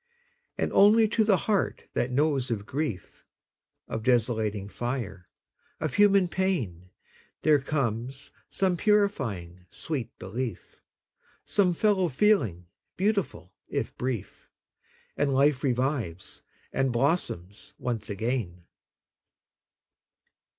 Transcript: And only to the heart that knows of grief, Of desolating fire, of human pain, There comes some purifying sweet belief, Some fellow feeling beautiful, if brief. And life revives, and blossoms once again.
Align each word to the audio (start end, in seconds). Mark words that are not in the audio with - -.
And 0.57 0.73
only 0.73 1.07
to 1.09 1.23
the 1.23 1.37
heart 1.45 1.83
that 1.93 2.09
knows 2.09 2.49
of 2.49 2.65
grief, 2.65 3.23
Of 3.87 4.01
desolating 4.01 4.67
fire, 4.67 5.29
of 5.79 5.93
human 5.93 6.27
pain, 6.27 6.89
There 7.43 7.59
comes 7.59 8.31
some 8.49 8.77
purifying 8.77 9.67
sweet 9.69 10.17
belief, 10.17 10.81
Some 11.45 11.75
fellow 11.75 12.09
feeling 12.09 12.65
beautiful, 12.97 13.53
if 13.67 13.95
brief. 13.95 14.49
And 15.15 15.35
life 15.35 15.61
revives, 15.63 16.41
and 16.73 16.91
blossoms 16.91 17.75
once 17.77 18.09
again. 18.09 18.63